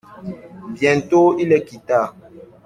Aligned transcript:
Bientôt 0.73 1.37
il 1.37 1.49
les 1.49 1.63
quitta. 1.63 2.15